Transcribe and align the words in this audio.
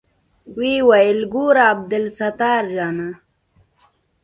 ويې 0.55 0.77
ويل 0.89 1.19
ګوره 1.33 1.63
عبدالستار 1.73 2.63
جانه. 2.75 3.09